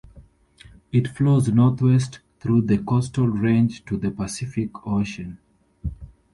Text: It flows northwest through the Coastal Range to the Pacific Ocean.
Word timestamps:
It 0.91 1.07
flows 1.09 1.47
northwest 1.49 2.21
through 2.39 2.61
the 2.63 2.79
Coastal 2.79 3.27
Range 3.27 3.85
to 3.85 3.97
the 3.97 4.09
Pacific 4.09 4.71
Ocean. 4.87 5.37